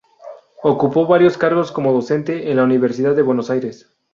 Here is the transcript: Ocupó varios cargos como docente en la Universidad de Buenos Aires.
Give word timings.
Ocupó 0.63 1.05
varios 1.05 1.37
cargos 1.37 1.71
como 1.71 1.93
docente 1.93 2.49
en 2.49 2.55
la 2.57 2.63
Universidad 2.63 3.15
de 3.15 3.21
Buenos 3.21 3.51
Aires. 3.51 3.93